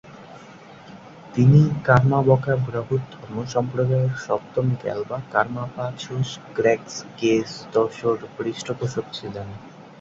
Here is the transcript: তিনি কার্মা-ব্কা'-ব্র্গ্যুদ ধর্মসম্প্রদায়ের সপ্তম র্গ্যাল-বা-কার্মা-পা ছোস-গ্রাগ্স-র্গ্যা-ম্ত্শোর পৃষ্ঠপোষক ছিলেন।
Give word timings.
তিনি 1.35 1.57
কার্মা-ব্কা'-ব্র্গ্যুদ 1.87 3.03
ধর্মসম্প্রদায়ের 3.15 4.13
সপ্তম 4.25 4.65
র্গ্যাল-বা-কার্মা-পা 4.73 5.85
ছোস-গ্রাগ্স-র্গ্যা-ম্ত্শোর 5.99 8.19
পৃষ্ঠপোষক 8.35 9.05
ছিলেন। 9.13 9.47